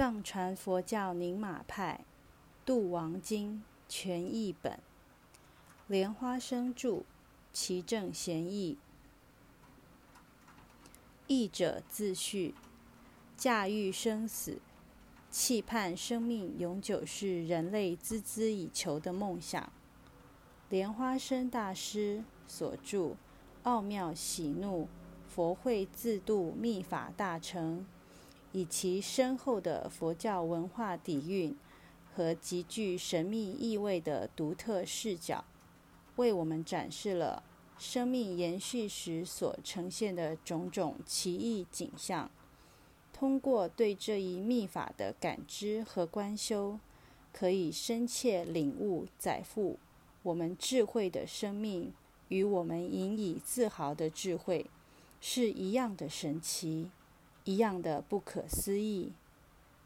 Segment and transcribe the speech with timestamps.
[0.00, 2.06] 藏传佛教宁玛派
[2.66, 3.56] 《度王经》
[3.86, 4.80] 全译本，
[5.88, 7.02] 莲花生著，
[7.52, 8.78] 齐正贤译。
[11.26, 12.54] 译者自序：
[13.36, 14.62] 驾驭生死，
[15.30, 19.70] 期盼生命永久是人类孜孜以求的梦想。
[20.70, 22.98] 莲花生大师所著
[23.64, 24.88] 《奥妙喜怒
[25.28, 27.80] 佛会自度密法大成》。
[28.52, 31.56] 以其深厚的佛教文化底蕴
[32.14, 35.44] 和极具神秘意味的独特视角，
[36.16, 37.42] 为我们展示了
[37.78, 42.30] 生命延续时所呈现的种种奇异景象。
[43.12, 46.80] 通过对这一秘法的感知和观修，
[47.32, 49.78] 可以深切领悟载负
[50.22, 51.92] 我们智慧的生命
[52.28, 54.66] 与我们引以自豪的智慧
[55.20, 56.90] 是一样的神奇。
[57.44, 59.12] 一样的不可思议。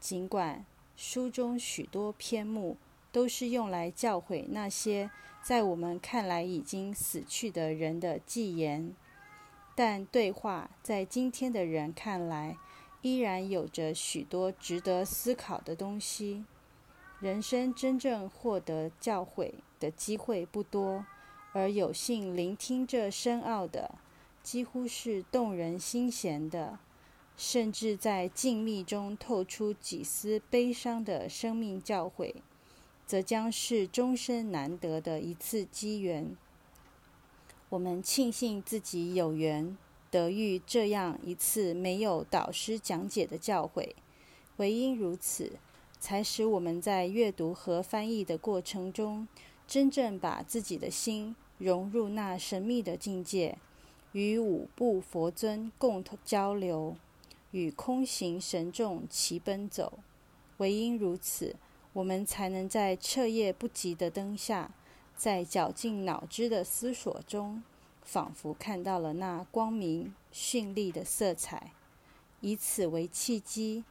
[0.00, 0.64] 尽管
[0.96, 2.76] 书中许多篇目
[3.10, 5.10] 都是用来教诲那些
[5.42, 8.94] 在我们看来已经死去的人的寄言，
[9.74, 12.56] 但对话在今天的人看来
[13.00, 16.44] 依然有着许多值得思考的东西。
[17.20, 21.06] 人生真正获得教诲的机会不多，
[21.52, 23.94] 而有幸聆听这深奥的，
[24.42, 26.80] 几乎是动人心弦的。
[27.36, 32.34] 甚至在静谧中透出几丝悲伤的生命教诲，
[33.04, 36.36] 则将是终身难得的一次机缘。
[37.70, 39.76] 我们庆幸自己有缘
[40.10, 43.92] 得遇这样一次没有导师讲解的教诲，
[44.58, 45.52] 唯因如此，
[45.98, 49.26] 才使我们在阅读和翻译的过程中，
[49.66, 53.56] 真正把自己的心融入那神秘的境界，
[54.12, 56.94] 与五部佛尊共同交流。
[57.52, 59.98] 与空行神众齐奔走，
[60.56, 61.54] 唯因如此，
[61.92, 64.70] 我们才能在彻夜不及的灯下，
[65.16, 67.62] 在绞尽脑汁的思索中，
[68.02, 71.72] 仿佛看到了那光明绚丽的色彩。
[72.40, 73.84] 以此为契机，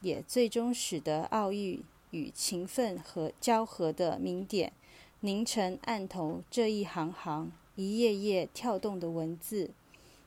[0.00, 4.72] 也最终使得奥义与勤奋和交合的明点，
[5.20, 9.70] 凝成案头这一行行、一页页跳动的文字。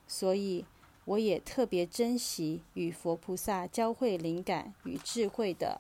[0.08, 0.64] 所以。
[1.08, 5.80] 我也特别珍惜与佛菩萨交汇灵感与智慧的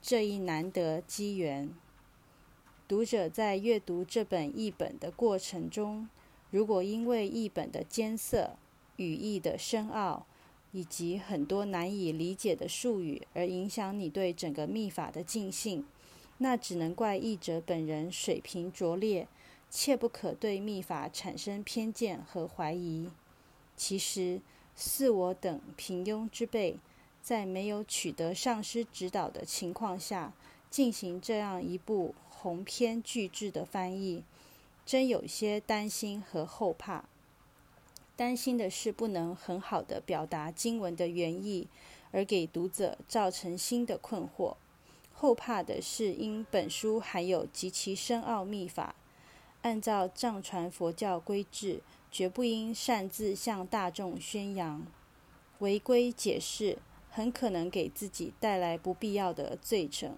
[0.00, 1.68] 这一难得机缘。
[2.88, 6.08] 读者在阅读这本译本的过程中，
[6.50, 8.56] 如果因为译本的艰涩、
[8.96, 10.24] 语义的深奥，
[10.72, 15.84] 以及很多难以理解的术语而影响你对整个秘法的尽兴，
[16.38, 19.28] 那只能怪译者本人水平拙劣，
[19.68, 23.10] 切不可对秘法产生偏见和怀疑。
[23.76, 24.40] 其实，
[24.76, 26.78] 似我等平庸之辈，
[27.22, 30.32] 在没有取得上师指导的情况下，
[30.70, 34.22] 进行这样一部鸿篇巨制的翻译，
[34.84, 37.04] 真有些担心和后怕。
[38.16, 41.68] 担心的是不能很好的表达经文的原意，
[42.12, 44.56] 而给读者造成新的困惑；
[45.12, 48.94] 后怕的是因本书含有极其深奥秘法，
[49.62, 51.80] 按照藏传佛教规制。
[52.14, 54.86] 绝不应擅自向大众宣扬，
[55.58, 56.78] 违规解释
[57.10, 60.12] 很可能给自己带来不必要的罪惩。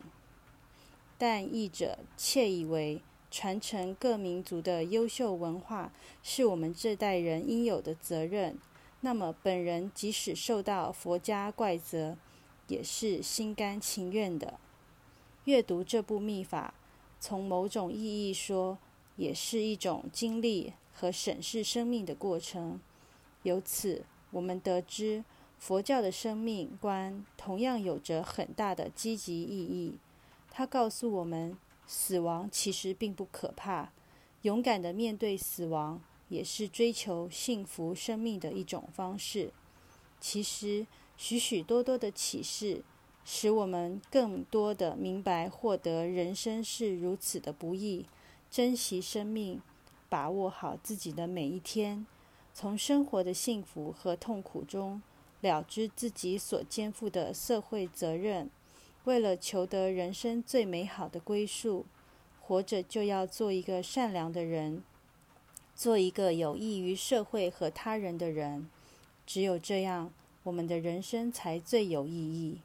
[1.17, 5.91] 但译者窃以为传承各民族的优秀文化
[6.23, 8.59] 是我们这代人应有的责任，
[9.01, 12.19] 那么本人即使受到佛家怪责，
[12.69, 14.61] 也是心甘情愿的。
[15.47, 16.75] 阅读这部秘法，
[17.19, 18.77] 从某种意义说，
[19.17, 20.75] 也是一种经历。
[20.99, 22.81] 和审视生命的过程，
[23.43, 25.23] 由此我们得知，
[25.59, 29.99] 佛教的生命观同样有着很大的积极意义。
[30.51, 33.93] 它告诉我们，死亡其实并不可怕，
[34.41, 39.53] 勇敢的面对死亡，也是追求幸福生命的一种方式。
[40.19, 40.87] 其实，
[41.19, 42.83] 许许多多的启示，
[43.23, 48.07] 使我们更多的明白，获得人生是如此的不易，
[48.51, 49.61] 珍惜生命。
[50.17, 52.07] 把握好自己的每一天，
[52.55, 55.03] 从生活的幸福和痛苦中
[55.43, 58.49] 了知自己所肩负的社会责任。
[59.05, 61.85] 为了求得人生最美好的归宿，
[62.41, 64.83] 活着就要做一个善良的人，
[65.75, 68.71] 做一个有益于社会和他人的人。
[69.27, 70.11] 只有这样，
[70.45, 72.63] 我们的人生才最有意义。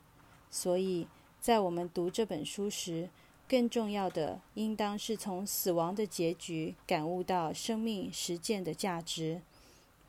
[0.50, 1.06] 所以
[1.42, 3.10] 在我们读这本书时，
[3.52, 9.42] 更重要的，应当是从死亡的结局感悟到生命实践的价值。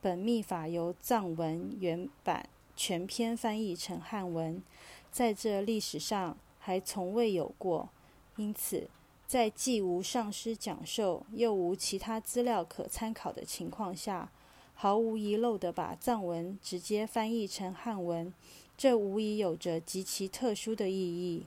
[0.00, 4.62] 本秘法由藏文原版全篇翻译成汉文，
[5.11, 7.89] 在这历史上还从未有过，
[8.37, 8.89] 因此，
[9.27, 14.31] 在既无上师讲授，又无其他资料可参考的情况下，
[14.73, 18.33] 毫无遗漏地把藏文直接翻译成汉文，
[18.79, 21.47] 这无疑有着极其特殊的意义。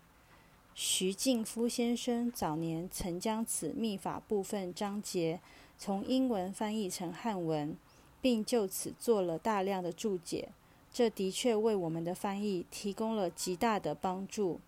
[0.78, 5.40] 徐敬夫先生早年曾将此秘法部分章节
[5.78, 7.78] 从英文翻译成汉文，
[8.20, 10.50] 并就此做了大量的注解。
[10.92, 14.60] 这的确为我们的翻译提供了极大的帮助，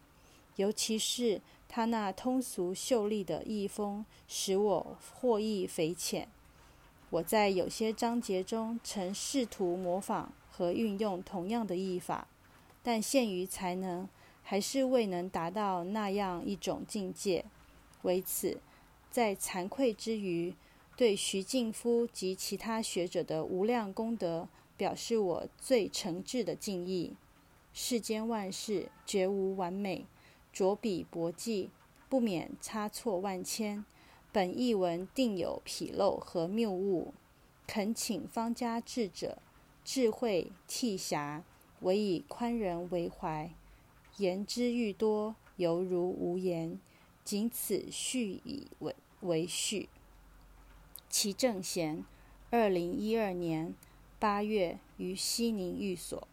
[0.55, 6.29] 尤其是他那通俗秀丽的译风，使我获益匪浅。
[7.09, 12.29] 我在有些章节中曾试图模仿和运用同样的译法，
[12.81, 14.07] 但限于才能，
[14.49, 17.43] 还是未能达到那样一种境界。
[18.03, 18.61] 为此，
[19.11, 20.55] 在惭愧之余，
[20.95, 24.47] 对徐敬夫及其他学者的无量功德。
[24.77, 27.15] 表示我最诚挚的敬意。
[27.73, 30.05] 世间万事绝无完美，
[30.53, 31.71] 着笔薄记，
[32.07, 33.83] 不免差错万千。
[34.31, 37.15] 本译文定有纰漏和谬误，
[37.65, 39.39] 恳请方家智者
[39.83, 41.43] 智慧替瑕，
[41.79, 43.51] 唯以宽仁为怀。
[44.17, 46.79] 言之愈多，犹如无言。
[47.23, 49.89] 仅此序以为为序。
[51.09, 52.05] 齐正贤，
[52.49, 53.73] 二零一二年。
[54.19, 56.27] 八月于西宁寓所。